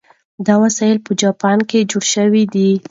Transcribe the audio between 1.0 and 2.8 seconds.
په جاپان کې جوړ شوي دي.